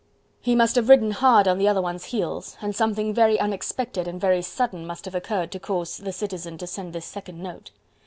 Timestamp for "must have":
0.55-0.89, 4.87-5.13